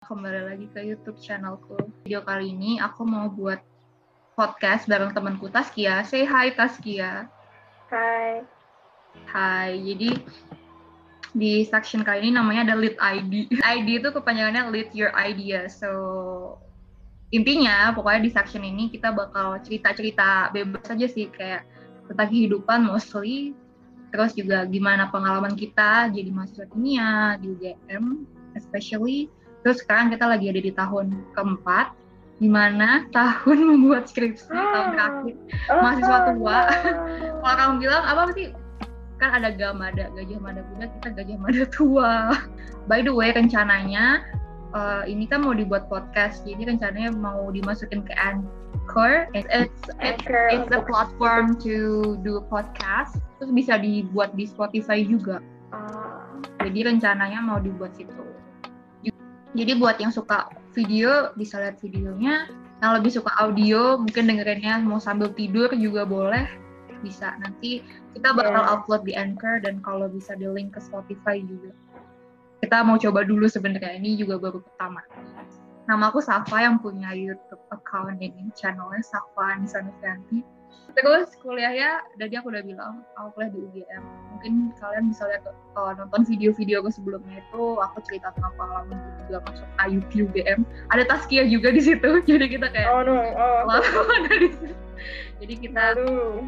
[0.00, 1.76] kembali lagi ke YouTube channelku.
[2.02, 3.60] Video kali ini aku mau buat
[4.32, 6.00] podcast bareng temanku Taskia.
[6.08, 7.28] Say hi Taskia.
[7.92, 8.40] Hai.
[9.28, 9.76] Hai.
[9.76, 10.16] Jadi
[11.36, 13.60] di section kali ini namanya ada lead ID.
[13.60, 15.68] ID itu kepanjangannya lead your idea.
[15.68, 15.92] So
[17.28, 21.68] intinya pokoknya di section ini kita bakal cerita-cerita bebas aja sih kayak
[22.08, 23.52] tentang kehidupan mostly
[24.10, 28.26] terus juga gimana pengalaman kita jadi mahasiswa kimia di UGM
[28.58, 29.30] especially
[29.60, 31.06] terus sekarang kita lagi ada di tahun
[31.36, 32.00] keempat
[32.40, 35.36] gimana tahun membuat skripsi tahun terakhir.
[35.68, 36.58] Mahasiswa tua.
[37.52, 38.50] Orang bilang apa sih?
[39.20, 42.32] Kan ada gamada gajah mada muda kita gajah mada tua.
[42.88, 44.24] By the way rencananya
[44.72, 49.28] uh, ini kan mau dibuat podcast jadi rencananya mau dimasukin ke Anchor.
[49.36, 53.20] It's it's, it's, it's a platform to do podcast.
[53.36, 55.44] Terus bisa dibuat di Spotify juga.
[56.64, 58.29] Jadi rencananya mau dibuat situ
[59.50, 62.46] jadi buat yang suka video bisa lihat videonya.
[62.80, 66.46] Yang lebih suka audio mungkin dengerinnya mau sambil tidur juga boleh.
[67.02, 67.34] Bisa.
[67.42, 67.82] Nanti
[68.14, 68.72] kita bakal yeah.
[68.78, 71.74] upload di Anchor dan kalau bisa di link ke Spotify juga.
[72.62, 73.98] Kita mau coba dulu sebenarnya.
[73.98, 75.02] Ini juga baru pertama.
[75.90, 80.59] Nama aku Safa yang punya YouTube account ini channelnya Safa Anissa Novianti
[80.98, 84.02] terus kuliahnya dari aku udah bilang aku kuliah di UGM
[84.34, 85.46] mungkin kalian bisa lihat
[85.78, 91.02] uh, nonton video-video aku sebelumnya itu aku cerita tentang pengalaman juga masuk IUP UGM ada
[91.06, 94.74] Taskia juga di situ jadi kita kayak oh no oh, ada di situ.
[95.40, 96.44] Jadi kita Aduh.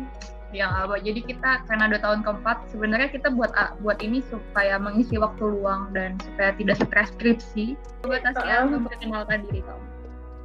[0.52, 5.16] yang apa jadi kita karena dua tahun keempat sebenarnya kita buat buat ini supaya mengisi
[5.16, 7.72] waktu luang dan supaya tidak stres skripsi.
[8.04, 8.76] Coba Taskia uh -uh.
[8.76, 9.86] memperkenalkan diri kamu.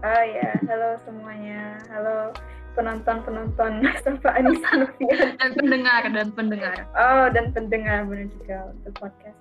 [0.08, 1.76] Oh ya halo semuanya.
[1.92, 2.32] Halo
[2.78, 6.78] penonton-penonton Safa Anissa Novian dan pendengar dan pendengar.
[6.94, 9.40] Oh dan pendengar benar juga untuk podcast.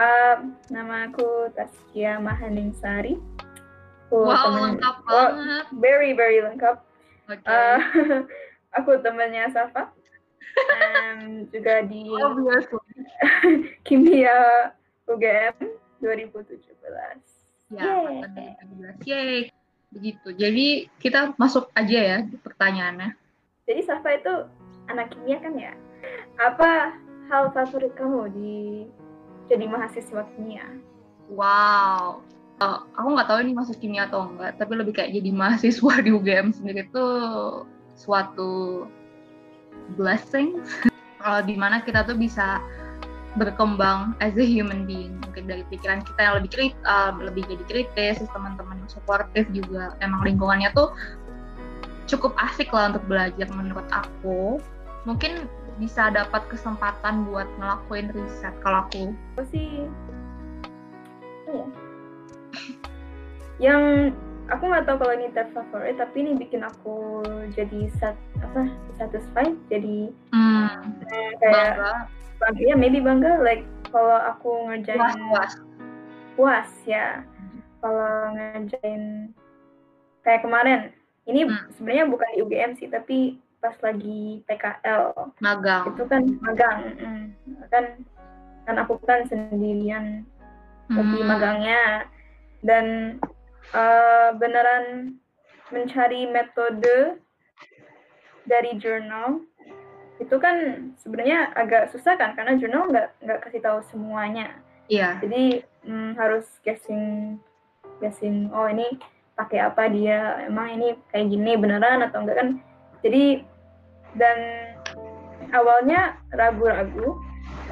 [0.00, 3.20] Uh, nama aku Taskia Mahaning Sari.
[4.08, 5.64] Aku wow temen, lengkap oh, banget.
[5.76, 6.80] Very very lengkap.
[7.28, 7.44] Okay.
[7.44, 7.78] Uh,
[8.80, 9.92] aku temannya Safa.
[10.50, 12.34] um, juga di oh,
[13.86, 14.72] Kimia
[15.04, 15.56] UGM
[16.00, 16.58] 2017.
[17.70, 18.26] Ya, Yay.
[19.06, 19.59] Yay
[19.90, 20.28] begitu.
[20.34, 23.14] Jadi kita masuk aja ya pertanyaannya.
[23.66, 24.34] Jadi Safa itu
[24.90, 25.72] anak kimia kan ya?
[26.40, 26.94] Apa
[27.30, 28.58] hal favorit kamu di
[29.50, 30.66] jadi mahasiswa kimia?
[31.30, 32.22] Wow.
[32.60, 36.10] Uh, aku nggak tahu ini masuk kimia atau enggak tapi lebih kayak jadi mahasiswa di
[36.12, 37.06] UGM sendiri itu
[37.98, 38.86] suatu
[39.98, 40.58] blessing.
[41.20, 42.64] Uh, di mana kita tuh bisa
[43.38, 45.14] berkembang as a human being.
[45.22, 49.94] Mungkin dari pikiran kita yang lebih krit, uh, lebih jadi kritis teman-teman yang supportive juga.
[50.02, 50.90] Emang lingkungannya tuh
[52.10, 54.58] cukup asik lah untuk belajar menurut aku.
[55.06, 55.46] Mungkin
[55.78, 59.14] bisa dapat kesempatan buat ngelakuin riset kalau aku.
[59.38, 59.86] Aku sih?
[61.50, 61.64] Ya.
[63.60, 63.82] yang
[64.50, 67.22] aku nggak tahu kalau ini terfavorit tapi ini bikin aku
[67.54, 68.70] jadi sat, apa?
[68.98, 70.66] Satisfied jadi hmm,
[71.10, 71.92] kayak bangga
[72.40, 75.52] bangga ya maybe bangga like kalau aku ngerjain puas puas.
[76.34, 77.22] Puas ya.
[77.84, 79.32] Kalau ngerjain
[80.24, 80.80] kayak kemarin
[81.28, 81.68] ini hmm.
[81.76, 85.84] sebenarnya bukan di UGM sih tapi pas lagi PKL magang.
[85.92, 87.24] Itu kan magang mm,
[87.68, 87.84] kan
[88.64, 90.24] kan aku kan sendirian
[90.88, 90.96] hmm.
[90.96, 91.84] lagi magangnya.
[92.60, 93.16] Dan
[93.72, 95.16] uh, beneran
[95.72, 97.20] mencari metode
[98.44, 99.44] dari jurnal
[100.20, 100.56] itu kan
[101.00, 104.52] sebenarnya agak susah kan karena jurnal nggak nggak kasih tahu semuanya.
[104.92, 105.16] Iya.
[105.24, 107.36] Jadi hmm, harus guessing
[107.98, 109.00] guessing oh ini
[109.34, 112.48] pakai apa dia emang ini kayak gini beneran atau enggak kan.
[113.00, 113.40] Jadi
[114.20, 114.38] dan
[115.56, 117.16] awalnya ragu-ragu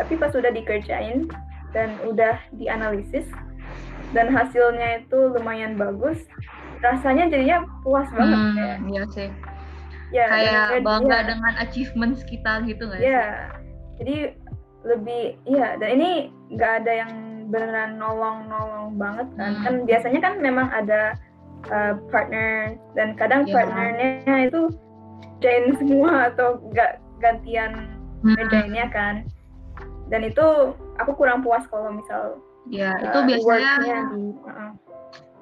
[0.00, 1.28] tapi pas udah dikerjain
[1.76, 3.28] dan udah dianalisis
[4.16, 6.16] dan hasilnya itu lumayan bagus
[6.80, 8.74] rasanya jadinya puas banget hmm, ya.
[8.88, 9.28] Iya sih
[10.14, 11.26] ya, kayak bangga ya.
[11.34, 13.52] dengan achievements kita gitu nggak ya
[14.00, 14.32] jadi
[14.86, 16.10] lebih iya dan ini
[16.54, 17.12] nggak ada yang
[17.48, 19.62] beneran nolong-nolong banget kan hmm.
[19.64, 21.16] kan biasanya kan memang ada
[21.72, 23.54] uh, partner dan kadang yeah.
[23.56, 24.72] partnernya itu
[25.40, 27.88] join semua atau nggak gantian
[28.22, 28.36] hmm.
[28.36, 29.14] ngerjainnya kan
[30.08, 33.72] dan itu aku kurang puas kalau misal ya uh, itu biasanya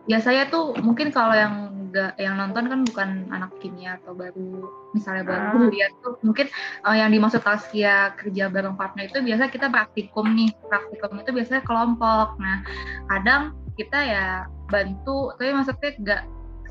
[0.06, 4.68] uh, biasanya tuh mungkin kalau yang juga yang nonton kan bukan anak kimia atau baru
[4.92, 5.88] misalnya baru ah.
[6.04, 6.46] tuh mungkin
[6.84, 11.64] uh, yang dimaksud Taskia kerja bareng partner itu biasa kita praktikum nih praktikum itu biasanya
[11.64, 12.60] kelompok nah
[13.08, 14.26] kadang kita ya
[14.68, 16.22] bantu tapi maksudnya nggak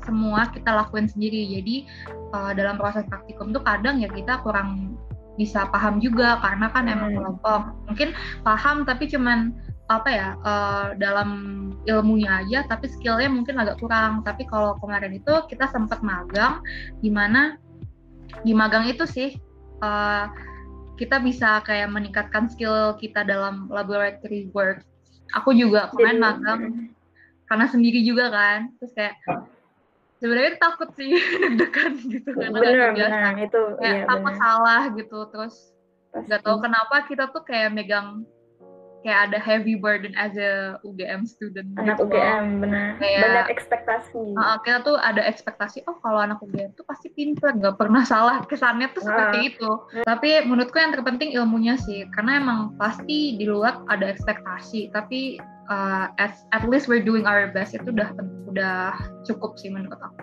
[0.06, 1.76] semua kita lakuin sendiri jadi
[2.30, 4.94] uh, dalam proses praktikum tuh kadang ya kita kurang
[5.34, 7.18] bisa paham juga karena kan emang hmm.
[7.18, 8.08] kelompok mungkin
[8.46, 9.50] paham tapi cuman
[9.90, 11.30] apa ya uh, dalam
[11.86, 14.26] ilmunya aja tapi skillnya mungkin agak kurang.
[14.26, 16.60] Tapi kalau kemarin itu kita sempat magang
[17.00, 17.56] di mana
[18.42, 19.38] di magang itu sih
[19.80, 20.26] uh,
[20.98, 24.82] kita bisa kayak meningkatkan skill kita dalam laboratory work.
[25.34, 26.60] Aku juga kemarin magang
[27.46, 28.74] karena sendiri juga kan.
[28.82, 29.14] Terus kayak
[30.20, 31.12] sebenarnya takut sih
[31.42, 35.54] deg-degan gitu karena bener, bener, itu kayak iya, apa salah gitu terus
[36.16, 38.24] nggak tahu kenapa kita tuh kayak megang
[39.06, 42.98] kayak ada heavy burden as a UGM student anak gitu UGM benar.
[42.98, 44.24] Kayak, banyak ekspektasi.
[44.34, 48.42] Uh, kita tuh ada ekspektasi oh kalau anak UGM tuh pasti pintar nggak pernah salah.
[48.42, 49.48] Kesannya tuh seperti nah.
[49.54, 49.70] itu.
[50.02, 55.38] Tapi menurutku yang terpenting ilmunya sih karena emang pasti di luar ada ekspektasi tapi
[55.70, 58.10] uh, at, at least we're doing our best itu udah
[58.50, 60.18] udah cukup sih menurut aku.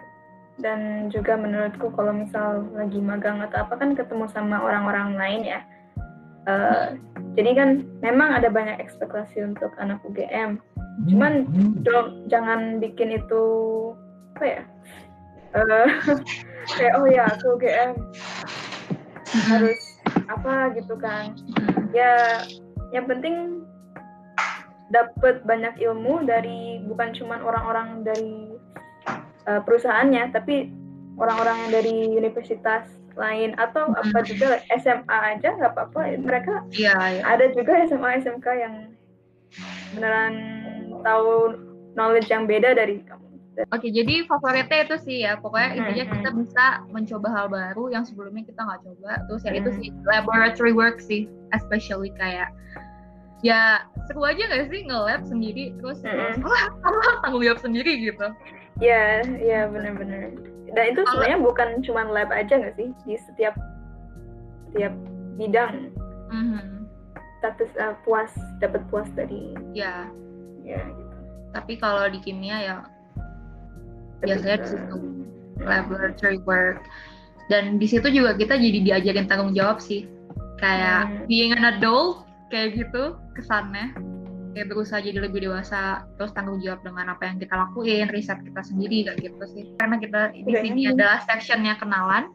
[0.59, 5.63] Dan juga menurutku kalau misal lagi magang atau apa kan ketemu sama orang-orang lain ya
[6.43, 6.99] Uh,
[7.39, 7.69] jadi kan
[8.03, 10.59] memang ada banyak ekspektasi untuk anak UGM.
[11.09, 11.47] Cuman
[11.81, 13.43] dong jangan bikin itu
[14.37, 14.61] apa ya?
[15.53, 15.89] Uh,
[16.77, 17.91] kayak oh ya ke UGM
[19.49, 19.81] harus
[20.27, 21.33] apa gitu kan?
[21.95, 22.43] Ya
[22.93, 23.65] yang penting
[24.93, 28.53] dapat banyak ilmu dari bukan cuma orang-orang dari
[29.49, 30.69] uh, perusahaannya, tapi
[31.17, 33.99] orang-orang yang dari universitas lain atau hmm.
[34.01, 37.23] apa juga SMA aja nggak apa-apa mereka ya, ya.
[37.25, 38.75] ada juga SMA SMK yang
[39.93, 40.33] beneran
[41.05, 41.57] tahu
[41.93, 43.21] knowledge yang beda dari kamu.
[43.69, 46.37] Oke, jadi favoritnya itu sih ya, pokoknya hmm, intinya kita hmm.
[46.41, 49.21] bisa mencoba hal baru yang sebelumnya kita nggak coba.
[49.29, 49.59] Terus ya hmm.
[49.61, 52.49] itu sih laboratory work sih, especially kayak
[53.45, 56.41] ya seru aja gak sih nge-lab sendiri terus hmm.
[56.47, 56.63] oh,
[57.21, 58.25] tanggung jawab sendiri gitu.
[58.81, 60.33] Iya, iya benar-benar
[60.73, 62.89] dan itu sebenarnya bukan cuma lab aja nggak sih?
[63.05, 63.55] Di setiap
[64.69, 64.93] setiap
[65.37, 65.93] bidang.
[66.33, 66.89] Mm-hmm.
[67.43, 68.31] status uh, puas
[68.63, 70.07] dapat puas dari ya.
[70.63, 71.17] ya gitu.
[71.51, 72.75] Tapi kalau di kimia ya
[74.23, 74.97] biasanya di situ
[75.61, 76.81] laboratory work.
[77.51, 80.07] Dan di situ juga kita jadi diajarin tanggung jawab sih.
[80.57, 81.27] Kayak hmm.
[81.27, 83.91] being an adult kayak gitu kesannya
[84.53, 88.61] kayak berusaha jadi lebih dewasa terus tanggung jawab dengan apa yang kita lakuin riset kita
[88.61, 89.65] sendiri kayak gitu sih.
[89.81, 92.29] Karena kita di sini adalah sectionnya kenalan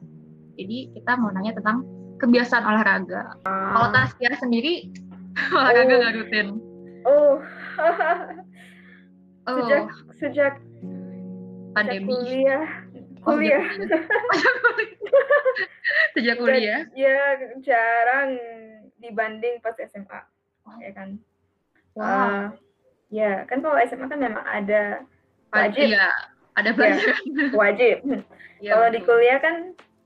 [0.58, 1.86] jadi kita mau nanya tentang
[2.18, 3.38] kebiasaan olahraga.
[3.46, 3.70] Uh.
[3.78, 4.90] kalau Tasya sendiri
[5.56, 5.98] olahraga oh.
[6.02, 6.48] gak rutin?
[7.06, 7.34] Oh.
[9.48, 9.64] Oh.
[9.64, 9.88] Sejak
[10.20, 10.54] sejak
[11.72, 12.04] pandemi.
[12.04, 12.66] sejak kuliah.
[13.24, 13.64] Oh, kuliah.
[16.12, 16.80] sejak kuliah?
[16.92, 18.36] Ya jarang
[19.00, 20.20] dibanding pas SMA
[20.68, 20.76] oh.
[20.84, 21.16] ya kan
[21.96, 22.04] Wow.
[22.04, 22.44] Uh,
[23.08, 25.06] ya, kan kalau SMA kan memang ada
[25.52, 25.94] wajib.
[25.94, 26.08] Iya,
[26.58, 27.22] ada pelajaran.
[27.24, 27.96] Ya, wajib.
[28.60, 29.56] ya, kalau di kuliah kan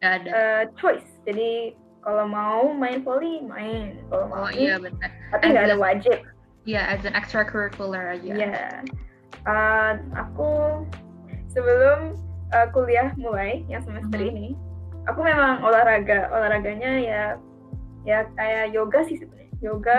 [0.03, 0.29] ada.
[0.31, 1.07] Uh, choice.
[1.27, 4.03] Jadi kalau mau main volley main.
[4.11, 5.11] Kalau mau oh, iya benar.
[5.35, 6.19] Tapi nggak ada wajib.
[6.63, 8.23] Iya, yeah, as an extracurricular aja.
[8.23, 8.51] Iya.
[8.55, 8.71] Yeah.
[9.43, 10.51] Uh, aku
[11.51, 12.15] sebelum
[12.55, 14.31] uh, kuliah mulai yang semester mm -hmm.
[14.31, 14.47] ini,
[15.11, 16.31] aku memang olahraga.
[16.31, 17.25] Olahraganya ya
[18.03, 19.51] ya kayak yoga sih sebenarnya.
[19.63, 19.99] Yoga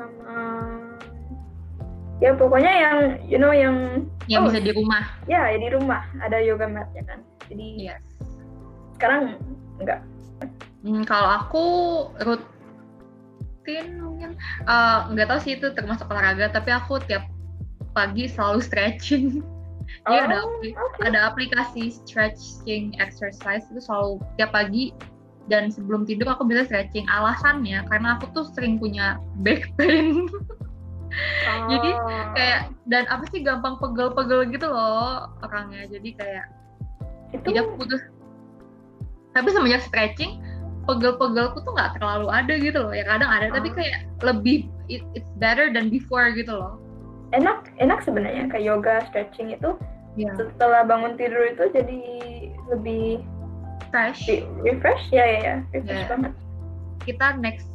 [0.00, 0.40] sama
[2.20, 2.98] ya pokoknya yang
[3.28, 5.02] you know yang yang oh, bisa di rumah.
[5.26, 6.04] ya ya di rumah.
[6.20, 7.24] Ada yoga mat ya kan.
[7.48, 8.00] Jadi yes.
[8.96, 9.40] sekarang
[9.80, 10.04] enggak.
[10.84, 11.64] Hmm, kalau aku
[12.22, 14.36] rutin mungkin
[14.68, 17.26] uh, nggak tahu sih itu termasuk olahraga tapi aku tiap
[17.96, 19.40] pagi selalu stretching.
[20.06, 20.70] Jadi oh, ada okay.
[21.02, 24.94] ada aplikasi stretching exercise itu selalu tiap pagi
[25.48, 27.06] dan sebelum tidur aku bisa stretching.
[27.08, 30.26] Alasannya karena aku tuh sering punya back pain.
[31.10, 31.66] Oh.
[31.66, 31.90] jadi
[32.38, 35.90] kayak dan apa sih gampang pegel-pegel gitu loh orangnya.
[35.90, 36.46] Jadi kayak
[37.34, 37.50] itu...
[37.50, 37.98] tidak putus.
[39.34, 40.38] Tapi semenjak stretching
[40.86, 42.94] pegel-pegelku tuh nggak terlalu ada gitu loh.
[42.94, 43.58] Ya kadang ada oh.
[43.58, 46.78] tapi kayak lebih it, it's better than before gitu loh.
[47.34, 48.46] Enak enak sebenarnya.
[48.46, 49.74] Kayak yoga stretching itu
[50.14, 50.34] yeah.
[50.38, 52.00] setelah bangun tidur itu jadi
[52.70, 53.22] lebih
[53.90, 54.46] refresh.
[54.62, 55.04] Refresh?
[55.10, 55.56] Ya ya ya.
[55.74, 56.06] Refresh yeah.
[56.06, 56.32] banget.
[57.02, 57.66] Kita next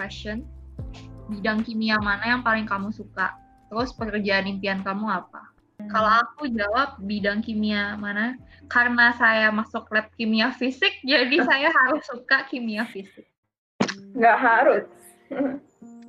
[0.00, 0.48] question.
[1.28, 3.36] Bidang kimia mana yang paling kamu suka?
[3.68, 5.52] Terus pekerjaan impian kamu apa?
[5.78, 5.94] Hmm.
[5.94, 8.34] kalau aku jawab bidang kimia mana?
[8.66, 13.30] Karena saya masuk lab kimia fisik jadi saya harus suka kimia fisik.
[14.16, 14.86] Nggak harus.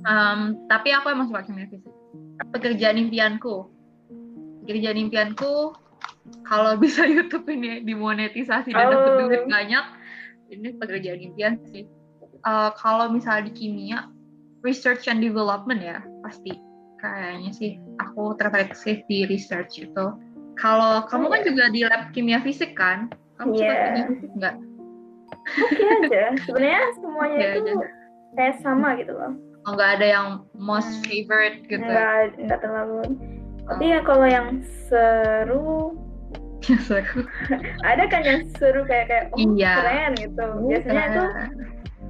[0.01, 1.93] Um, tapi aku emang suka kimia fisik.
[2.49, 3.69] Pekerjaan impianku.
[4.65, 5.77] Pekerjaan impianku
[6.43, 9.17] kalau bisa YouTube ini dimonetisasi dan dapat oh.
[9.27, 9.85] duit banyak,
[10.53, 11.85] ini pekerjaan impian sih.
[12.47, 14.07] Uh, kalau misalnya di kimia,
[14.63, 16.55] research and development ya pasti
[16.99, 20.05] kayaknya sih aku tertarik sih di research itu.
[20.59, 23.07] Kalau kamu kan juga di lab kimia fisik kan?
[23.39, 23.59] Kamu yeah.
[23.59, 23.83] suka iya.
[23.83, 24.55] kimia fisik nggak?
[25.39, 26.23] Oke okay aja.
[26.43, 27.87] Sebenarnya semuanya okay itu aja.
[28.35, 29.33] kayak sama gitu loh.
[29.67, 31.03] oh, nggak ada yang most Hmm.
[31.05, 33.03] favorite gitu nggak nggak terlalu
[33.69, 34.47] tapi ya kalau yang
[34.89, 35.93] seru
[36.87, 37.21] seru
[37.81, 39.73] ada kan yang seru kayak kayak oh Iya.
[39.77, 40.45] keren gitu.
[40.65, 41.23] Biasanya itu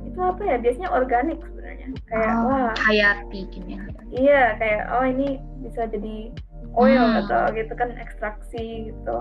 [0.05, 0.55] itu apa ya?
[0.57, 1.87] Biasanya organik sebenarnya.
[2.05, 2.71] Kayak Oh, wah.
[2.79, 6.33] hayati kimia iya kayak oh ini bisa jadi
[6.73, 7.19] oil Hmm.
[7.23, 9.17] atau gitu kan ekstraksi gitu.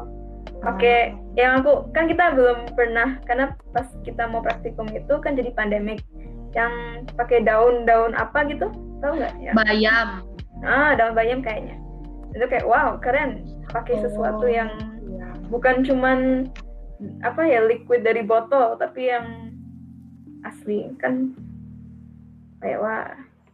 [0.58, 5.54] Pakai yang aku kan kita belum pernah karena pas kita mau praktikum itu kan jadi
[5.54, 6.02] pandemik.
[6.50, 6.72] Yang
[7.14, 8.66] pakai daun-daun apa gitu
[8.98, 9.34] tahu nggak?
[9.38, 10.08] Ya bayam.
[10.60, 11.78] Ah daun bayam kayaknya.
[12.34, 13.46] Itu kayak wow keren.
[13.68, 14.50] Pakai sesuatu Oh.
[14.50, 14.97] yang Iya.
[15.48, 16.48] Bukan cuman
[17.22, 19.54] apa ya liquid dari botol tapi yang
[20.42, 21.34] asli kan
[22.58, 23.06] kayak wah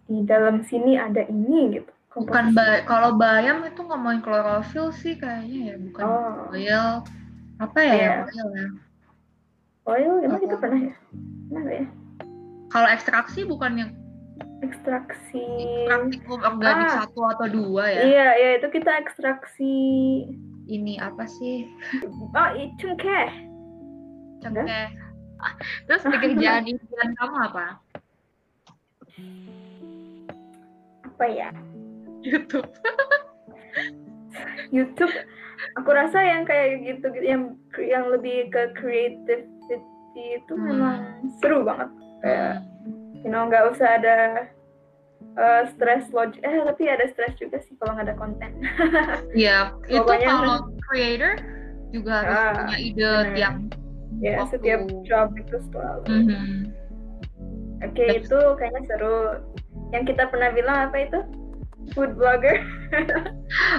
[0.04, 1.90] di dalam sini ada ini gitu.
[2.14, 6.54] Bukan ba kalau bayam itu ngomongin klorofil sih kayaknya ya bukan Oh.
[6.54, 6.86] oil.
[7.58, 8.68] Apa ya yang oil ya?
[9.84, 10.46] Oil emang Oh.
[10.46, 10.94] itu pernah ya?
[11.50, 11.86] Pernah ya?
[12.70, 13.90] Kalau ekstraksi bukan yang
[14.62, 15.44] ekstraksi.
[15.90, 17.04] Praktikum organik Ah.
[17.04, 18.00] satu atau dua ya?
[18.06, 19.74] Iya iya itu kita ekstraksi
[20.66, 21.68] ini apa sih?
[22.32, 23.28] Oh i- cengkeh.
[24.40, 24.86] Cengkeh.
[25.84, 26.02] Terus?
[26.02, 27.66] Pekerjaan impian kamu apa?
[31.04, 31.50] Apa ya?
[32.24, 32.66] YouTube.
[34.74, 35.14] YouTube?
[35.78, 37.42] Aku rasa yang kayak gitu gitu yang
[37.78, 39.46] yang lebih ke creativity
[40.34, 40.64] itu Hmm.
[40.66, 40.96] memang
[41.38, 41.90] seru banget.
[42.20, 42.54] Kayak
[42.84, 43.20] Hmm.
[43.22, 44.48] you know nggak usah ada
[45.34, 48.50] uh, stress log eh tapi ada stress juga sih kalau nggak ada konten.
[49.34, 51.32] Iya, itu Pokoknya- kalau creator
[51.90, 53.34] juga harus Ah, punya ide bener.
[53.34, 53.56] yang
[54.18, 56.02] ya Waktu- setiap job itu selalu.
[56.06, 56.46] Mhm.
[57.80, 59.18] oke Terus- itu kayaknya seru.
[59.90, 61.20] Yang kita pernah bilang apa itu?
[61.92, 62.58] Food blogger.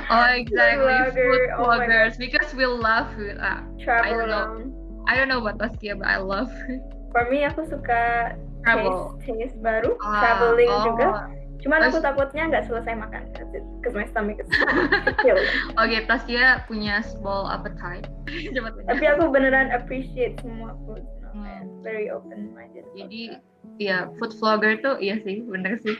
[0.07, 0.87] Oh, exactly.
[0.87, 3.35] blogger, Food oh bloggers because we love food.
[3.37, 4.43] Ah, travel don't know.
[4.45, 4.65] around.
[5.05, 6.47] I don't know about Taskia, but I love
[7.11, 8.31] for me aku suka
[8.65, 9.13] travel.
[9.21, 11.07] taste taste baru Ah, traveling oh, juga
[11.55, 13.21] Cuman aku Terus- takutnya nggak selesai makan
[13.81, 14.45] because my stomach is
[15.01, 15.33] kecil.
[15.81, 18.05] Oke, Taskia punya small appetite.
[18.89, 21.01] Tapi aku beneran appreciate semua food.
[21.33, 21.67] Hmm.
[21.81, 22.85] very open minded.
[22.93, 23.41] Jadi,
[23.75, 25.97] ya food vlogger tuh iya sih, bener sih.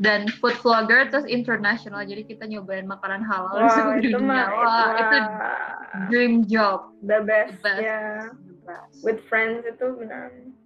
[0.00, 4.24] Dan food vlogger terus international, jadi kita nyobain makanan halal di Wah, seluruh itu dunia.
[4.26, 5.58] mah Wah, itu wah,
[6.08, 6.90] dream job.
[7.04, 7.60] the best.
[7.60, 7.78] best.
[7.78, 8.98] Ya, The best.
[9.04, 10.56] with friends itu beneran.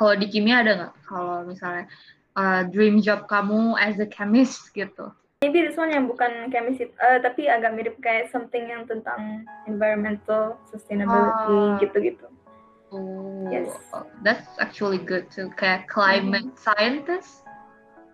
[0.00, 0.94] Kalau di kimia ada nggak?
[1.04, 1.84] Kalau misalnya
[2.40, 5.12] uh, dream job kamu as a chemist gitu.
[5.44, 10.56] Maybe this one yang bukan chemistry, eh, tapi agak mirip kayak something yang tentang environmental
[10.72, 11.76] sustainability Ah.
[11.80, 12.28] gitu-gitu.
[12.92, 13.68] Oh, Yes.
[14.24, 15.52] that's actually good too.
[15.60, 17.44] Kayak climate scientist.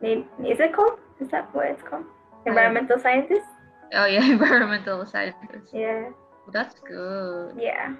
[0.03, 0.99] Maybe, is it called?
[1.23, 2.07] Is that what it's called?
[2.47, 3.47] Environmental scientist?
[3.95, 5.71] Oh ya, environmental scientist.
[5.71, 6.11] Yeah,
[6.51, 7.59] That's good.
[7.59, 7.95] yeah.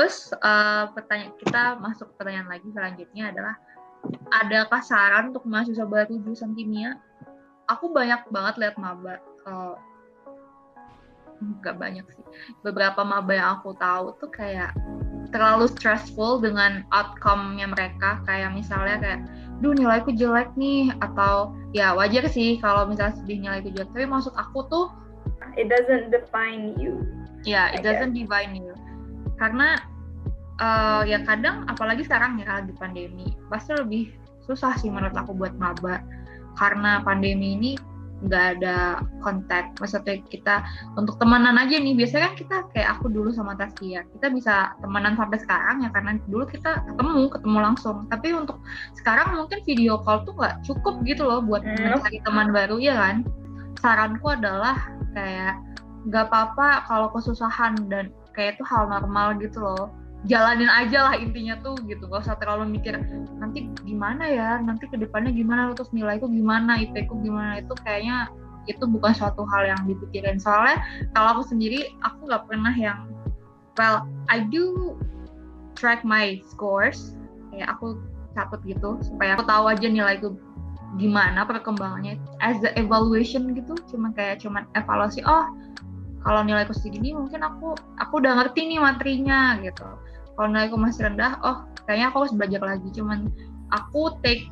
[0.00, 3.54] Terus uh, pertanyaan kita masuk ke pertanyaan lagi selanjutnya adalah
[4.32, 6.96] adakah saran untuk mahasiswa baru jurusan kimia?
[7.68, 9.20] Aku banyak banget lihat maba.
[9.44, 9.76] Uh,
[11.60, 12.24] nggak banyak sih.
[12.64, 14.72] Beberapa maba yang aku tahu tuh kayak
[15.36, 18.24] terlalu stressful dengan outcome-nya mereka.
[18.24, 19.20] Kayak misalnya kayak,
[19.60, 20.96] duh nilaiku jelek nih.
[21.04, 23.92] Atau ya wajar sih kalau misalnya sedih nilaiku jelek.
[23.92, 24.88] Tapi maksud aku tuh
[25.60, 27.04] It doesn't define you.
[27.44, 28.72] Ya, I it doesn't define you.
[29.36, 29.89] Karena
[30.60, 34.12] eh, ya kadang apalagi sekarang ya lagi pandemi, pasti lebih
[34.44, 36.04] susah sih menurut aku buat maba.
[36.58, 37.72] Karena pandemi ini
[38.20, 39.72] nggak ada kontak.
[39.80, 40.60] Maksudnya kita
[40.96, 45.16] untuk temenan aja nih, biasanya kan kita kayak aku dulu sama Taskia, kita bisa temenan
[45.16, 48.04] sampai sekarang ya karena dulu kita ketemu, ketemu langsung.
[48.12, 48.60] Tapi untuk
[49.00, 51.96] sekarang mungkin video call tuh nggak cukup gitu loh buat Hmm.
[51.96, 53.16] mencari teman baru ya kan.
[53.80, 54.76] Saranku adalah
[55.16, 55.56] kayak
[56.04, 59.92] nggak apa-apa kalau kesusahan dan kayak itu hal normal gitu loh
[60.28, 62.04] jalanin aja lah intinya tuh gitu.
[62.10, 63.00] Gak usah terlalu mikir
[63.40, 64.50] nanti gimana ya?
[64.60, 65.72] Nanti ke depannya gimana?
[65.72, 66.76] Terus nilaiku gimana?
[66.80, 67.64] IP ku gimana?
[67.64, 68.28] Itu kayaknya
[68.68, 70.36] itu bukan suatu hal yang dipikirin.
[70.36, 70.84] Soalnya
[71.16, 73.08] kalau aku sendiri aku nggak pernah yang
[73.80, 74.96] well I do
[75.78, 77.16] track my scores.
[77.54, 77.96] Kayak aku
[78.36, 80.36] catat gitu supaya aku tahu aja nilaiku
[81.00, 82.20] gimana perkembangannya.
[82.44, 85.48] As the evaluation gitu cuma kayak cuman evaluasi oh
[86.20, 89.88] kalau nilaiku segini mungkin aku aku udah ngerti nih materinya gitu.
[90.36, 92.88] Kalau nilaiku masih rendah oh kayaknya aku harus belajar lagi.
[92.92, 93.32] Cuman
[93.72, 94.48] aku take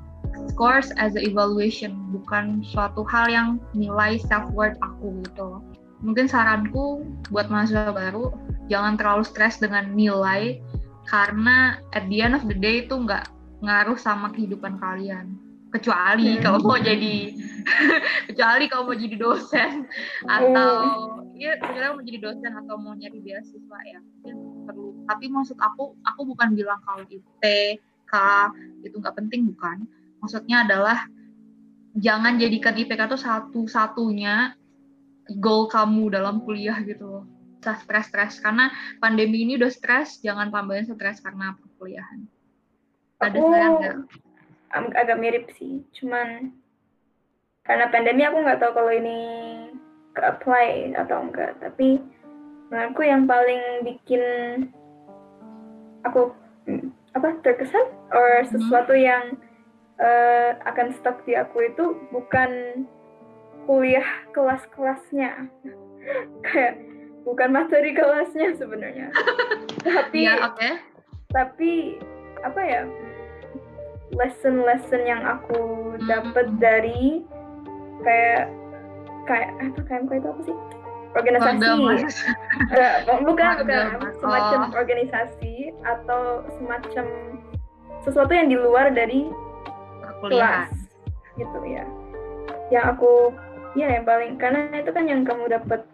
[0.53, 5.61] scores as a evaluation bukan suatu hal yang nilai self worth aku gitu.
[6.01, 7.03] Mungkin saranku
[7.35, 8.31] buat mahasiswa baru
[8.71, 10.63] jangan terlalu stres dengan nilai
[11.09, 13.29] karena at the end of the day itu nggak
[13.65, 15.35] ngaruh sama kehidupan kalian.
[15.69, 16.43] Kecuali Hmm.
[16.45, 17.37] kalau mau jadi
[18.33, 19.85] kecuali kalau mau jadi dosen
[20.25, 20.73] atau
[21.39, 25.95] ya kecuali mau jadi dosen atau mau nyari beasiswa ya mungkin perlu tapi maksud aku
[26.03, 27.43] aku bukan bilang kalau IP
[28.11, 28.15] K
[28.83, 29.87] itu nggak penting bukan
[30.19, 31.07] maksudnya adalah
[31.99, 34.59] jangan jadikan IPK tuh satu-satunya
[35.37, 37.25] goal kamu dalam kuliah gitu loh.
[37.61, 42.25] Stres-stres karena pandemi ini udah stres, jangan tambahin stres karena perkuliahan.
[43.21, 43.37] Ada
[44.69, 46.53] Aku agak mirip sih, cuman
[47.65, 49.19] karena pandemi aku nggak tahu kalau ini
[50.19, 51.55] ke apply atau enggak.
[51.63, 52.03] Tapi
[52.69, 54.23] menurutku yang paling bikin
[56.03, 56.35] aku
[56.67, 59.39] hmm, apa terkesan or sesuatu yang
[60.03, 62.83] eh, akan stuck di aku itu bukan
[63.67, 65.47] kuliah kelas-kelasnya,
[66.47, 66.81] kayak
[67.29, 69.13] bukan materi kelasnya sebenarnya,
[69.85, 70.71] tapi Iya, oke.
[71.29, 71.73] tapi
[72.41, 72.83] apa ya
[74.17, 75.61] lesson-lesson yang aku
[75.99, 76.07] Hmm.
[76.09, 77.21] dapat dari
[78.01, 78.49] kayak
[79.29, 80.57] kayak apa KMK itu apa sih
[81.11, 81.61] organisasi.
[82.75, 83.87] Eh, bukan bukan
[84.19, 84.75] semacam Oh.
[84.75, 86.21] organisasi atau
[86.55, 87.07] semacam
[88.01, 89.29] sesuatu yang di luar dari
[90.01, 90.69] perkuliahan.
[90.69, 90.73] kelas
[91.37, 91.85] gitu ya
[92.69, 93.31] yang aku
[93.73, 95.87] ya yang paling karena itu kan yang kamu dapat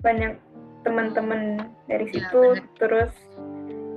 [0.00, 0.36] banyak
[0.82, 2.68] teman-teman dari Iya, situ benar.
[2.76, 3.12] terus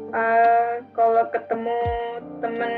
[0.09, 1.79] eh, kalau ketemu
[2.39, 2.73] temen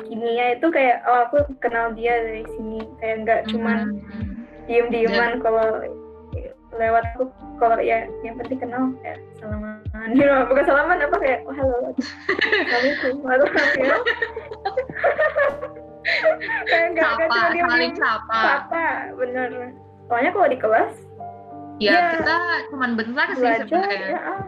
[0.00, 4.27] kimia itu kayak oh aku kenal dia dari sini kayak nggak cuman Hmm.
[4.68, 5.82] Diem-dieman kalau
[6.76, 9.80] lewat aku kalau ya yang penting kenal kayak salaman
[10.18, 11.76] you know, bukan salaman apa kayak oh halo
[12.70, 14.00] assalamualaikum know?
[16.68, 18.38] kayak nggak nggak cuma diem saling sapa.
[18.38, 19.48] sapa bener
[20.08, 20.94] soalnya kalau di kelas
[21.78, 22.06] Ya, Ya.
[22.18, 22.36] kita
[22.74, 24.18] cuman bentar sih sebenarnya.
[24.18, 24.42] ya ah,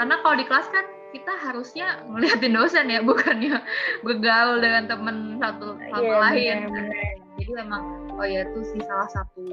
[0.00, 3.60] Karena kalau di kelas kan kita harusnya ngeliatin dosen ya, bukannya
[4.00, 6.56] bergaul dengan temen satu sama iya, lain.
[6.72, 7.04] bener, bener.
[7.36, 7.82] Jadi emang,
[8.14, 9.44] oh ya itu sih salah satu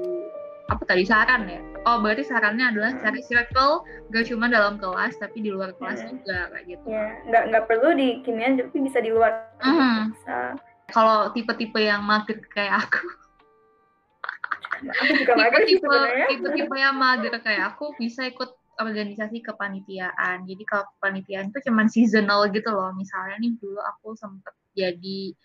[0.70, 1.58] apa tadi saran ya?
[1.82, 3.02] Oh berarti sarannya adalah Hmm.
[3.02, 6.10] cari circle gak cuma dalam kelas tapi di luar kelas Hmm.
[6.14, 6.84] juga kayak gitu.
[6.86, 10.54] ya nggak nggak perlu di kimia tapi bisa di luar bisa
[10.90, 13.06] Kalau tipe-tipe yang mager kayak aku,
[14.82, 15.94] tipe-tipe
[16.30, 18.50] tipe-tipe yang mager kayak aku bisa ikut
[18.80, 20.48] organisasi kepanitiaan.
[20.48, 22.90] Jadi kalau kepanitiaan itu cuman seasonal gitu loh.
[22.96, 25.36] Misalnya nih dulu aku sempet jadi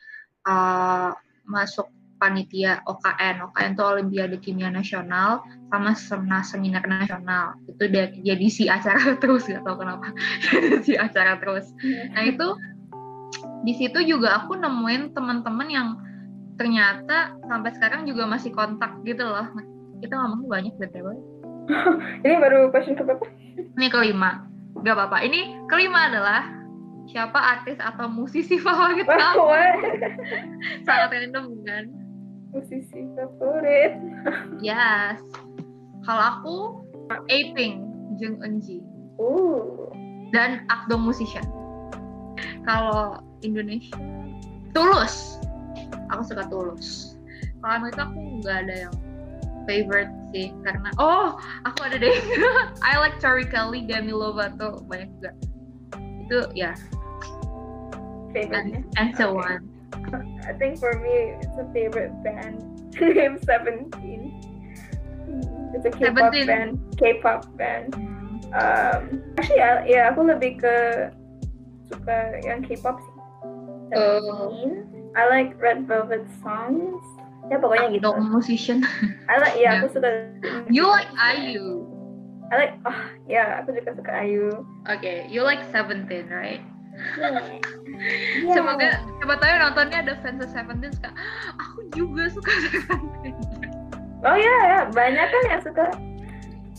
[0.47, 1.11] uh,
[1.45, 1.85] masuk
[2.17, 3.43] panitia OKN.
[3.49, 7.55] OKN itu Olimpiade Kimia Nasional sama Sena Seminar Nasional.
[7.67, 7.87] Itu
[8.23, 10.11] jadi si acara terus gak tau kenapa.
[10.85, 11.69] si acara terus.
[12.15, 12.47] Nah itu
[13.65, 15.87] di situ juga aku nemuin teman-teman yang
[16.55, 19.47] ternyata sampai sekarang juga masih kontak gitu loh.
[19.99, 21.07] Kita ngomongnya banyak btw.
[22.23, 23.25] ini baru question ke berapa
[23.75, 24.45] Ini kelima.
[24.85, 25.23] Gak apa-apa.
[25.25, 26.45] Ini kelima adalah
[27.09, 29.45] siapa artis atau musisi favorit kamu?
[30.85, 32.04] Sangat random kan?
[32.55, 33.99] Musisi favorit.
[34.63, 35.19] Yes.
[36.07, 36.55] Kalau aku
[37.27, 37.83] Aping,
[38.15, 38.79] Jung Eunji
[39.19, 39.91] uh
[40.31, 41.43] dan Akdong Musician.
[42.63, 43.99] Kalau Indonesia
[44.71, 45.37] Tulus.
[46.15, 47.19] Aku suka Tulus.
[47.59, 48.95] Kalau Amerika aku nggak ada yang
[49.65, 51.35] favorite sih karena oh
[51.67, 52.15] aku ada deh.
[52.87, 55.31] I like Tori Kelly, Demi Lovato banyak juga.
[56.25, 56.71] Itu ya.
[58.31, 59.74] Favorite and, and so on
[60.45, 62.61] I think for me it's a favorite band
[63.01, 64.35] named Seventeen.
[65.73, 66.47] It's a K-pop Seventeen.
[66.47, 66.71] band.
[66.97, 67.95] K-pop band.
[68.55, 70.75] Um, actually, ya, ya aku lebih ke
[71.89, 73.13] suka yang K-pop sih.
[73.91, 74.71] Seventeen.
[75.15, 77.03] I like Red Velvet songs.
[77.45, 78.09] Ya pokoknya gitu.
[78.09, 78.81] Akdong Musician
[79.31, 79.77] I like, Yeah.
[79.85, 80.09] aku suka.
[80.73, 81.85] you like IU
[82.49, 84.65] I like, oh ya aku juga suka Ayu.
[84.89, 86.61] okay you like Seventeen right
[87.21, 87.61] Yeah.
[88.51, 91.11] Semoga siapa tahu yang nontonnya ada fans Seventeen suka
[91.59, 93.35] aku juga suka Seventeen
[94.25, 95.85] Oh ya ya banyak kan yang suka.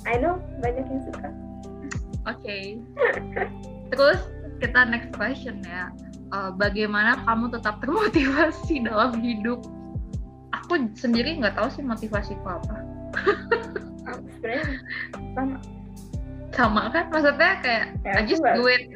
[0.02, 1.28] I know banyak yang suka.
[2.26, 2.82] Oke.
[3.94, 4.20] Terus
[4.58, 5.94] kita next question ya.
[6.34, 9.62] Eh, bagaimana kamu tetap termotivasi dalam hidup?
[10.50, 12.76] Aku sendiri nggak tahu sih motivasiku apa.
[14.10, 14.66] Ah, Sebenarnya
[15.38, 15.58] sama.
[16.50, 17.04] Sama kan?
[17.14, 18.90] Maksudnya kayak Ya, I just do it.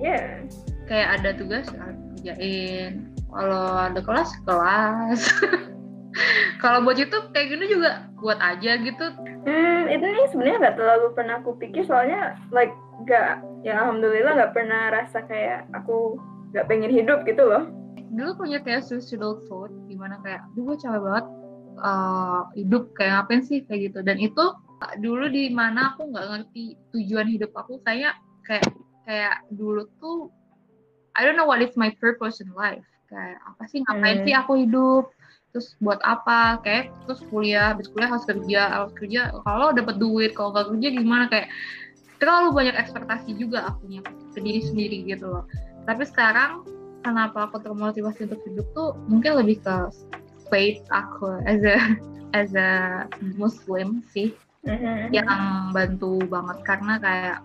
[0.00, 0.48] Yeah.
[0.90, 1.86] Kayak ada tugas ya
[2.20, 3.14] kerjain.
[3.30, 5.20] Kalau ada kelas kelas.
[6.62, 9.06] Kalau buat YouTube kayak gini juga buat aja gitu.
[9.46, 12.74] Hmm, itu nih sebenarnya nggak terlalu pernah aku pikir soalnya like
[13.06, 16.20] nggak ya alhamdulillah nggak pernah rasa kayak aku
[16.52, 17.70] nggak pengen hidup gitu loh.
[18.10, 21.26] Dulu punya kayak suicidal thought di mana kayak, duh gue capek banget
[21.78, 23.98] eh, hidup kayak ngapain sih kayak gitu.
[24.02, 24.44] Dan itu
[24.82, 28.66] uh, dulu di mana aku nggak ngerti tujuan hidup aku kayak kayak
[29.06, 30.28] kayak dulu tuh
[31.18, 32.86] I don't know what is my purpose in life.
[33.10, 34.24] Kayak apa sih ngapain Hmm.
[34.26, 35.10] sih aku hidup?
[35.50, 36.62] Terus buat apa?
[36.62, 39.34] Kayak terus kuliah, habis kuliah harus kerja, harus kerja.
[39.42, 41.24] Kalau dapat duit, kalau nggak kerja gimana?
[41.26, 41.50] Kayak
[42.22, 45.44] terlalu banyak ekspektasi juga akunya ke diri sendiri gitu loh.
[45.88, 46.62] Tapi sekarang
[47.02, 49.76] kenapa aku termotivasi untuk hidup tuh mungkin lebih ke
[50.52, 51.76] faith aku as a
[52.36, 52.70] as a
[53.34, 55.08] muslim sih Mhm.
[55.16, 57.38] yang bantu banget karena kayak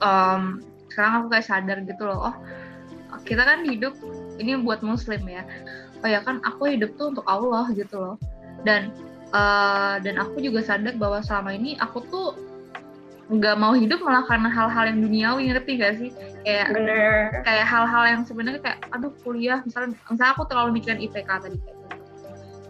[0.00, 2.36] um, sekarang aku kayak sadar gitu loh oh
[3.24, 3.94] kita kan hidup
[4.38, 5.42] ini buat muslim ya.
[6.00, 8.16] Oh ya kan aku hidup tuh untuk Allah gitu loh.
[8.64, 8.94] Dan
[9.34, 12.28] uh, dan aku juga sadar bahwa selama ini aku tuh
[13.30, 16.10] nggak mau hidup malah karena hal-hal yang duniawi ngerti gak sih?
[16.42, 17.14] Kayak bener.
[17.46, 21.76] kayak hal-hal yang sebenarnya kayak aduh kuliah misalnya misalnya aku terlalu mikirin IPK tadi kayak
[21.78, 21.96] gitu.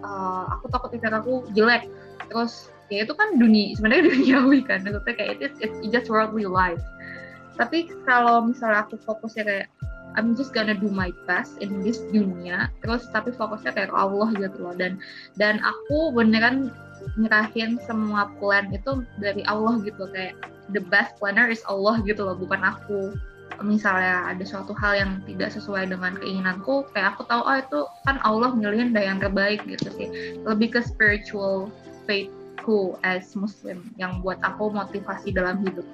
[0.04, 1.88] Eh, aku takut IPK aku jelek.
[2.28, 6.44] Terus ya itu kan dunia sebenarnya duniawi kan maksudnya kayak itu it's, it's just worldly
[6.44, 6.83] life
[7.58, 9.68] tapi kalau misalnya aku fokusnya kayak
[10.18, 14.58] I'm just gonna do my best in this dunia terus tapi fokusnya kayak Allah gitu
[14.58, 14.74] loh.
[14.74, 14.98] Dan
[15.38, 16.74] dan aku beneran
[17.16, 20.36] nyerahin semua plan itu dari Allah gitu kayak
[20.74, 23.14] the best planner is Allah gitu loh bukan aku.
[23.60, 28.16] Misalnya ada suatu hal yang tidak sesuai dengan keinginanku kayak aku tahu oh itu kan
[28.24, 30.08] Allah milihin dah yang terbaik gitu sih.
[30.42, 31.70] Lebih ke spiritual
[32.60, 35.84] faithku as muslim yang buat aku motivasi dalam hidup.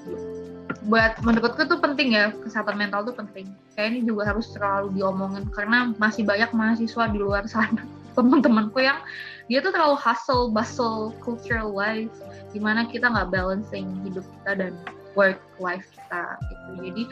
[0.90, 3.54] Buat menurutku tuh penting ya kesehatan mental tuh penting.
[3.78, 7.86] Kayak ini juga harus selalu diomongin karena masih banyak mahasiswa di luar sana.
[8.18, 8.98] Teman-temanku yang
[9.46, 12.10] dia tuh terlalu hustle bustle cultural life
[12.50, 14.72] di mana kita nggak balancing hidup kita dan
[15.14, 16.70] work life kita gitu.
[16.82, 17.02] Jadi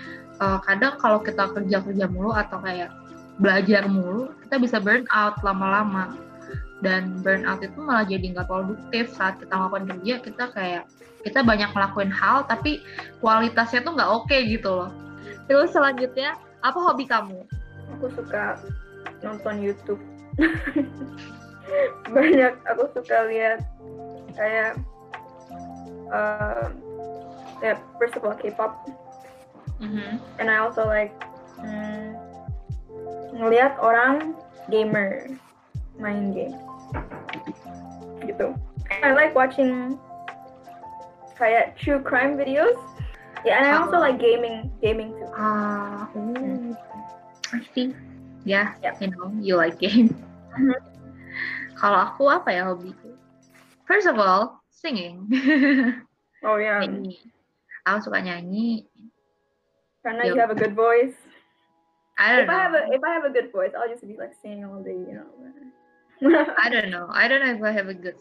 [0.43, 2.91] uh, kadang kalau kita kerja kerja mulu atau kayak
[3.39, 6.15] belajar mulu kita bisa burn out lama-lama
[6.85, 10.85] dan burn out itu malah jadi nggak produktif saat kita melakukan kerja kita kayak
[11.25, 12.85] kita banyak ngelakuin hal tapi
[13.25, 14.91] kualitasnya tuh nggak oke gitu loh.
[15.49, 17.49] Terus selanjutnya apa hobi kamu?
[17.97, 18.61] Aku suka
[19.25, 20.01] nonton YouTube.
[22.15, 23.65] Banyak aku suka lihat
[24.37, 24.77] kayak
[26.13, 26.69] uh,
[27.65, 28.85] ya first of all K-pop.
[29.83, 30.23] Mhm.
[30.39, 31.11] and I also like
[31.59, 32.15] mm,
[33.35, 34.39] ngelihat orang
[34.71, 35.35] gamer
[35.99, 36.55] main game
[38.25, 38.57] gitu
[39.03, 39.99] I like watching
[41.37, 42.79] kayak true crime videos.
[43.45, 45.29] Yeah and I also like gaming gaming too.
[45.37, 46.73] Ah oh
[47.53, 47.93] I see
[48.49, 48.95] ya Yep.
[49.03, 50.13] you know you like game.
[50.55, 50.79] Mhm.
[51.75, 53.19] kalau aku apa ya hobiku
[53.85, 55.27] first of all singing.
[56.45, 56.85] Oh yeah.
[56.85, 57.25] Nyanyi
[57.89, 58.85] aku suka nyanyi.
[60.05, 61.17] Karena you have a good voice.
[62.21, 64.15] I don't if I have a if I have a good voice I'll just be
[64.15, 65.27] like singing all day you know
[66.63, 68.17] I don't know I don't know if I have a good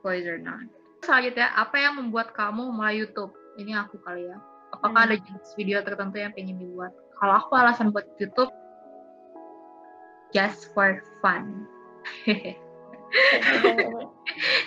[0.00, 0.62] voice or not
[1.02, 4.38] selanjutnya apa yang membuat kamu mulai YouTube ini aku kali ya
[4.72, 5.12] apakah Hmm.
[5.12, 8.50] ada jenis video tertentu yang pengen dibuat kalau aku alasan buat YouTube
[10.30, 11.66] just for fun
[12.24, 12.56] Hehehe.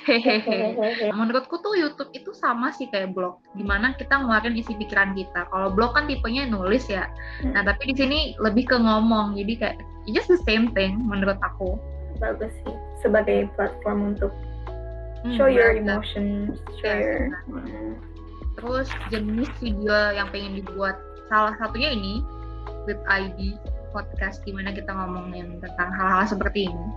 [1.17, 5.49] Menurutku tuh YouTube itu sama sih kayak blog, di mana kita ngeluarin isi pikiran kita.
[5.49, 7.09] Kalau blog kan tipenya nulis ya.
[7.41, 11.41] Nah tapi di sini lebih ke ngomong, jadi kayak it's just the same thing menurut
[11.41, 11.81] aku.
[12.17, 14.33] Bagus sih sebagai platform untuk
[15.25, 17.97] Hmm, show your emotions share Yes, Hmm.
[18.61, 20.95] Terus jenis video yang pengen dibuat,
[21.33, 22.21] salah satunya ini
[22.85, 23.57] with ID
[23.89, 26.87] podcast di mana kita ngomongin tentang hal-hal seperti ini.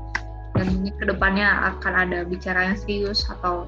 [0.54, 3.64] Dan ini ke depannya akan ada bicara yang serius atau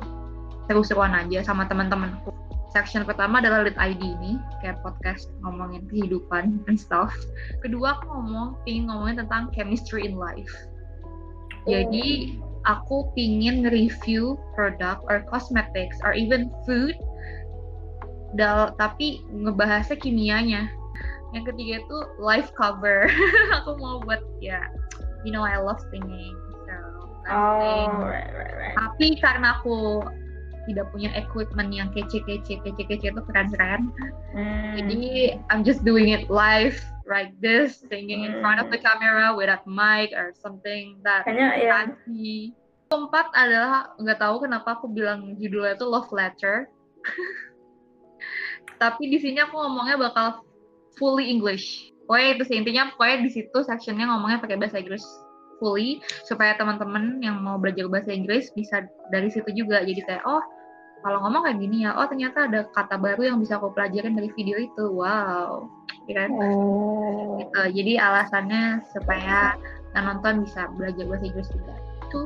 [0.68, 2.30] seru-seruan aja sama teman-temanku.
[2.70, 7.10] Section pertama adalah lead ID ini, kayak podcast ngomongin kehidupan and stuff.
[7.66, 10.69] Kedua aku ngomong, pingin ngomongin tentang chemistry in life.
[11.68, 16.96] Jadi aku pingin review produk or cosmetics or even food
[18.38, 20.70] dal tapi ngebahasnya kimianya.
[21.34, 23.06] Yang ketiga itu live cover.
[23.62, 24.66] aku mau buat ya,
[25.26, 26.34] you know I love singing.
[26.66, 26.74] So,
[27.30, 30.02] oh right right right Tapi karena aku
[30.68, 33.90] tidak punya equipment yang kece-kece, kece-kece itu keren-keren.
[34.36, 34.78] Hmm.
[34.78, 36.78] Jadi I'm just doing it live
[37.10, 41.70] like this, singing in front of the camera without mic or something that kayaknya ya
[41.84, 42.54] fancy.
[42.90, 46.70] Keempat adalah nggak tahu kenapa aku bilang judulnya itu love letter.
[48.82, 50.46] Tapi di sini aku ngomongnya bakal
[50.96, 51.90] fully English.
[52.06, 55.04] Pokoknya itu sih intinya pokoknya di situ sectionnya ngomongnya pakai bahasa Inggris
[55.60, 59.84] fully supaya teman-teman yang mau belajar bahasa Inggris bisa dari situ juga.
[59.84, 60.42] Jadi kayak oh
[61.00, 64.28] kalau ngomong kayak gini ya, oh ternyata ada kata baru yang bisa aku pelajarin dari
[64.36, 64.84] video itu.
[64.92, 65.68] Wow.
[66.08, 66.30] Ya kan?
[66.36, 67.60] oh Gitu.
[67.80, 69.56] Jadi alasannya supaya
[69.96, 71.74] yang nonton bisa belajar bahasa Inggris juga.
[72.08, 72.20] Itu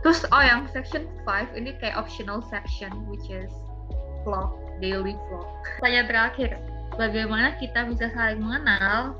[0.00, 3.52] Terus oh yang section 5 ini kayak optional section which is
[4.24, 5.44] vlog, daily vlog.
[5.84, 6.56] Tanya terakhir,
[6.96, 9.12] bagaimana kita bisa saling mengenal?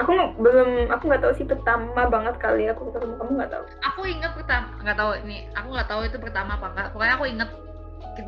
[0.00, 3.64] aku nggak- belum aku nggak tahu sih pertama banget kali aku ketemu kamu nggak tahu
[3.84, 6.86] Aku inget pertama, nggak tahu ini, aku nggak tahu itu pertama apa enggak.
[6.96, 7.50] Pokoknya aku inget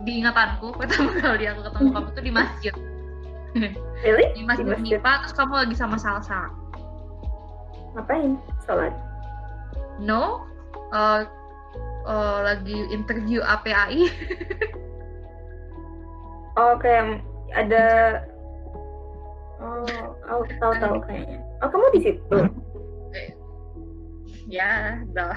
[0.02, 2.74] di ingatanku pertama kali aku ketemu kamu tuh di masjid.
[4.02, 4.96] really Di masjid, Di masjid.
[4.96, 6.48] MIPA, terus kamu lagi sama Salsa.
[7.92, 8.96] ngapain sholat
[10.00, 10.48] No,
[10.96, 11.28] uh,
[12.08, 14.08] uh, lagi interview APAI.
[16.60, 17.20] oh kayak
[17.52, 17.84] ada
[19.60, 19.84] oh
[20.28, 22.38] aku tahu tahu kayaknya oh kamu di situ
[24.48, 25.36] ya dah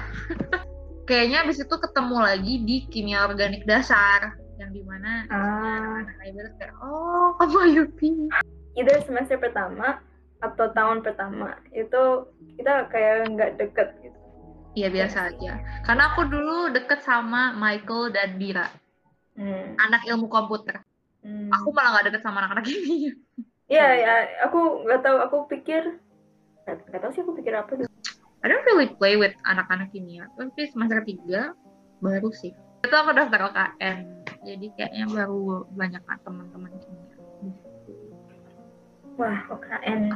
[1.06, 6.00] kayaknya abis itu ketemu lagi di kimia organik dasar yang di mana ah.
[6.20, 8.28] kayak oh kamu Ayupi
[8.76, 9.98] either semester pertama
[10.40, 11.56] atau tahun pertama.
[11.72, 12.28] Itu
[12.60, 14.18] kita kayak nggak deket gitu.
[14.76, 15.52] Iya biasa aja.
[15.88, 18.68] Karena aku dulu deket sama Michael dan Dira.
[19.36, 19.76] Hmm.
[19.76, 20.80] anak ilmu komputer.
[21.20, 21.52] Hmm.
[21.52, 23.12] aku malah gak deket sama anak-anak ini.
[23.68, 24.14] Iya, ya,
[24.48, 25.16] aku nggak tahu.
[25.28, 26.00] Aku pikir
[26.64, 27.90] nggak nggak tahu sih aku pikir apa tuh.
[28.44, 31.56] I don't really play with anak-anak kimia tapi semester tiga
[32.04, 32.52] baru sih.
[32.84, 37.16] Itu aku daftar OKN jadi kayaknya baru banyak teman-teman kimia
[39.16, 40.12] Wah, OKN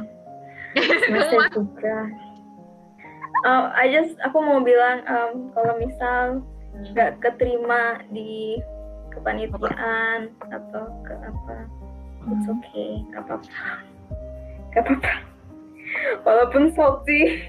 [1.09, 1.97] semester tiga.
[3.41, 6.45] Oh, I just aku mau bilang um, kalau misal
[6.93, 8.61] nggak keterima di
[9.09, 11.57] kepanitiaan atau ke apa,
[12.29, 13.69] it's okay, nggak apa-apa,
[14.71, 15.13] nggak apa-apa.
[16.23, 17.41] Walaupun salty,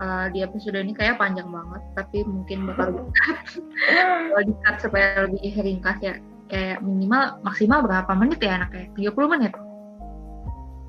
[0.02, 2.88] uh, di episode ini kayak panjang banget tapi mungkin bakal
[4.32, 6.14] kalau di cut supaya lebih ringkas ya
[6.48, 9.52] kayak minimal maksimal berapa menit ya anaknya 30 menit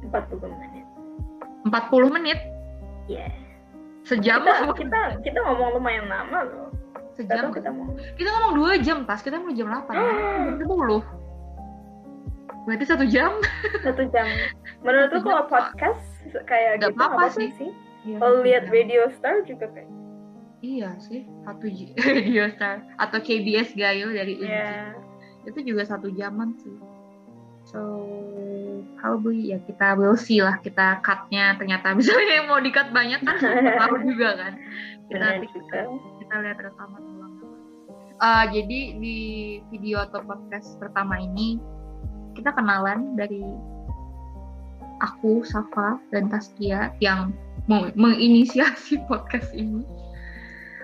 [0.09, 0.85] 40 menit.
[1.67, 2.39] 40 menit
[3.09, 3.33] Yeah.
[4.05, 6.69] sejam Kita, kita kita ngomong lumayan lama loh.
[7.17, 7.89] Sejam tahu kita mau.
[8.21, 9.89] kita ngomong dua jam tas kita mau jam 8
[10.45, 10.69] jam 10
[12.69, 13.33] berarti satu jam
[13.81, 14.29] Satu jam.
[14.79, 16.05] Menurut lu kalau podcast
[16.45, 17.49] kayak Gak gitu apa-apa sih.
[17.57, 17.71] sih?
[18.05, 18.63] Iya, Kalau lihat.
[18.69, 19.89] Radio Star juga kayak.
[20.59, 24.91] iya sih satu radio star atau KBS Gayo dari Unji Ya.
[25.47, 26.75] itu juga satu jaman sih
[27.63, 27.79] so
[28.95, 33.23] probably ya kita will see lah kita cutnya ternyata misalnya yang mau di cut banyak
[33.23, 33.39] kan
[33.79, 34.53] tahu juga kan
[35.07, 35.79] kita Benar juga.
[36.19, 37.33] kita lihat rekaman ulang
[38.19, 39.17] Eh, jadi di
[39.71, 41.55] video atau podcast pertama ini
[42.35, 43.41] kita kenalan dari
[44.99, 47.31] aku Safa dan Taskia yang
[47.65, 49.83] mau menginisiasi podcast ini.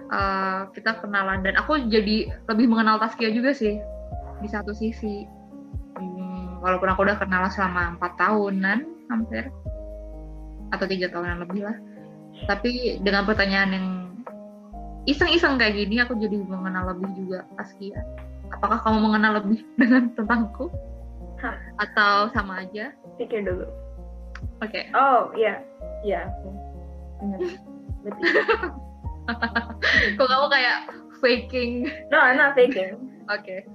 [0.06, 3.82] Eh, kita kenalan dan aku jadi lebih mengenal Taskia juga sih
[4.40, 5.26] di satu sisi.
[5.96, 8.80] Hmm, walaupun aku udah kenal selama empat tahunan
[9.10, 9.50] hampir.
[10.74, 11.78] Atau tiga tahunan lebih lah.
[12.46, 13.88] Tapi dengan pertanyaan yang
[15.10, 17.98] iseng-iseng kayak gini aku jadi mengenal lebih juga Taskia.
[18.54, 20.70] Apakah kamu mengenal lebih dengan tentangku
[21.38, 21.56] Hah.
[21.80, 23.68] atau sama aja Pikir dulu.
[24.60, 25.60] oke Oh iya,
[26.02, 26.28] iya.
[26.28, 26.50] aku.
[27.20, 27.40] Benar.
[28.04, 28.26] Betul.
[30.20, 30.78] kok kamu kayak
[31.20, 31.72] faking
[32.08, 33.00] No, I'm not faking.
[33.28, 33.66] Oke.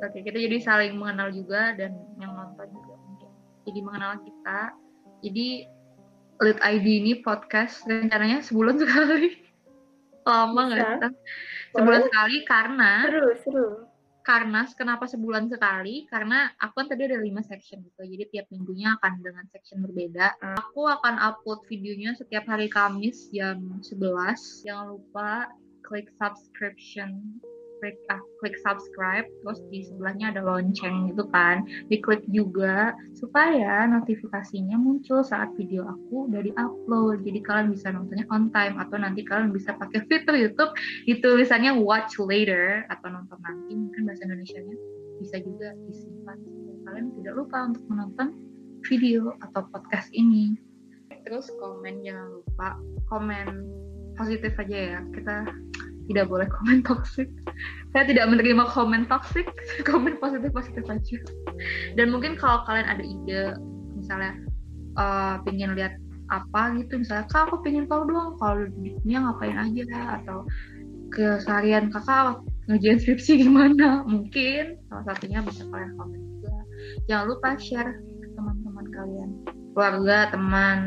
[0.00, 3.30] Oke, kita jadi saling mengenal juga dan yang nonton juga mungkin.
[3.64, 4.60] Jadi mengenal kita.
[5.20, 5.48] Jadi
[6.42, 9.38] Lead ID ini podcast rencananya sebulan sekali.
[10.24, 10.98] Lama nggak sih?
[11.72, 12.08] Sebulan Boleh.
[12.08, 13.68] sekali karena Seru, seru.
[14.24, 16.08] Karena kenapa sebulan sekali?
[16.08, 18.08] Karena aku kan tadi ada lima section gitu.
[18.08, 20.40] Jadi tiap minggunya akan dengan section berbeda.
[20.40, 20.56] Hmm.
[20.64, 24.64] Aku akan upload videonya setiap hari Kamis jam 11.
[24.64, 25.52] Jangan lupa
[25.84, 27.38] klik subscription
[27.84, 31.68] klik ah, klik subscribe terus di sebelahnya ada lonceng gitu kan.
[31.92, 38.48] Diklik juga supaya notifikasinya muncul saat video aku udah upload jadi kalian bisa nontonnya on
[38.56, 40.72] time atau nanti kalian bisa pakai fitur YouTube.
[41.04, 43.76] Di tulisannya watch later atau nonton nanti.
[43.76, 44.76] Mungkin bahasa Indonesia-nya
[45.20, 46.40] bisa juga disimpan.
[46.88, 48.32] Kalian tidak lupa untuk menonton
[48.88, 50.56] video atau podcast ini.
[51.28, 52.68] Terus komen jangan lupa
[53.12, 53.48] komen
[54.16, 55.00] positif aja ya.
[55.12, 55.36] Kita
[56.10, 57.28] tidak boleh komen toxic.
[57.92, 59.46] Saya tidak menerima komen toxic
[59.88, 61.18] komen positif positif aja.
[61.96, 63.42] Dan mungkin kalau kalian ada ide
[63.96, 64.32] misalnya
[65.00, 65.96] uh, pengen lihat
[66.32, 69.84] apa gitu misalnya kak aku pengen tahu doang kalau di dunia ngapain aja
[70.20, 70.48] atau
[71.12, 74.02] keseharian kakak ngerjain skripsi gimana?
[74.08, 76.54] Mungkin salah satunya bisa kalian komen juga.
[77.08, 79.30] Jangan lupa share ke teman-teman kalian.
[79.76, 80.78] Keluarga teman.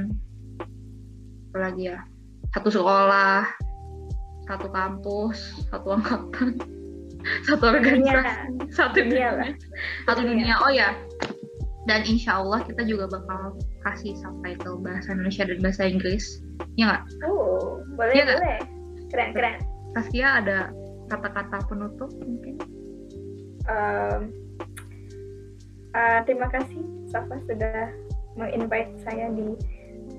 [1.48, 2.00] Apa lagi ya?
[2.54, 3.67] Satu sekolah
[4.48, 5.38] satu kampus
[5.70, 6.56] satu angkatan
[7.48, 9.50] satu organisasi satu Dunia lah.
[10.08, 10.48] satu Dunia.
[10.48, 10.90] dunia oh ya
[11.88, 16.44] dan insya Allah kita juga bakal kasih subtitle bahasa Indonesia dan bahasa Inggris
[16.76, 18.40] ya nggak Oh, boleh, Iya nggak?
[18.40, 18.60] boleh.
[19.08, 19.56] Keren, keren.
[19.96, 20.60] Taskia ada
[21.08, 22.56] kata-kata penutup mungkin
[23.68, 24.32] Um,
[25.92, 26.80] uh, terima kasih
[27.12, 27.92] Safa sudah
[28.36, 29.60] menginvite saya di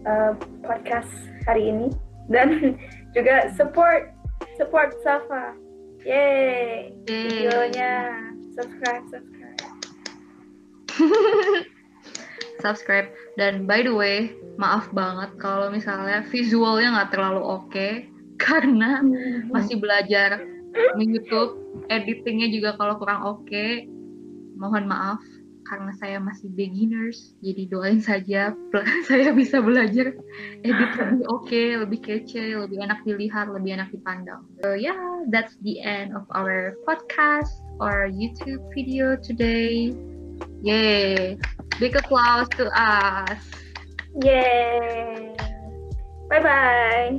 [0.05, 1.09] uh, podcast
[1.49, 1.89] hari ini
[2.29, 2.77] dan
[3.17, 4.13] juga support
[4.57, 5.55] support Safa.
[6.07, 8.23] Yeay, videonya
[8.55, 9.61] subscribe subscribe.
[12.63, 13.09] subscribe.
[13.39, 18.07] Dan by the way, maaf banget kalau misalnya visualnya nggak terlalu oke okay,
[18.45, 19.03] karena
[19.51, 20.43] masih belajar
[20.99, 21.59] di YouTube,
[21.91, 23.91] editingnya juga kalau kurang oke, okay,
[24.59, 25.19] mohon maaf
[25.69, 28.57] karena saya masih beginners jadi doain saja
[29.09, 30.17] saya bisa belajar
[30.65, 34.43] edit lebih oke okay, lebih kece lebih enak dilihat lebih enak dipandang.
[34.65, 39.95] So yeah that's the end of our podcast or YouTube video today.
[40.63, 41.39] Yay.
[41.79, 43.39] Big applause to us.
[44.25, 45.37] Yay.
[46.29, 47.17] Bye bye